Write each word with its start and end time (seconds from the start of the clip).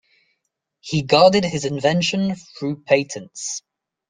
He 0.79 1.03
guarded 1.03 1.45
his 1.45 1.63
invention 1.63 2.33
through 2.57 2.85
patents. 2.85 3.61